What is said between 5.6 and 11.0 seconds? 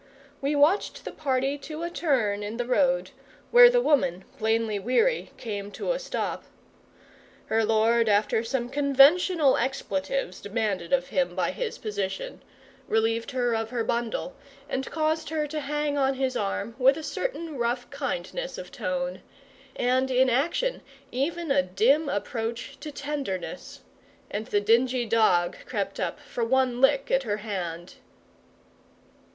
to a stop. Her lord, after some conventional expletives demanded